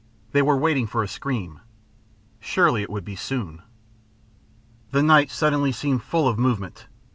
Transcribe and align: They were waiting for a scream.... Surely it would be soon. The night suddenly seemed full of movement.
They 0.31 0.41
were 0.41 0.57
waiting 0.57 0.87
for 0.87 1.03
a 1.03 1.07
scream.... 1.07 1.59
Surely 2.39 2.81
it 2.81 2.89
would 2.89 3.05
be 3.05 3.15
soon. 3.15 3.61
The 4.89 5.03
night 5.03 5.29
suddenly 5.29 5.71
seemed 5.71 6.01
full 6.01 6.27
of 6.27 6.39
movement. 6.39 6.87